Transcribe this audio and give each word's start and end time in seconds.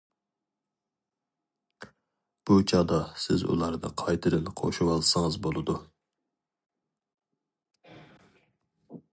بۇ 2.49 2.57
چاغدا 2.71 2.97
سىز 3.25 3.45
ئۇلارنى 3.49 3.93
قايتىدىن 4.03 4.49
قوشۇۋالسىڭىز 4.63 5.41
بولىدۇ. 5.49 5.79